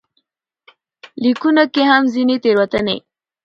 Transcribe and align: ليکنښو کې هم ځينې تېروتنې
ليکنښو 1.23 1.63
کې 1.73 1.83
هم 1.89 2.03
ځينې 2.13 2.35
تېروتنې 2.43 2.97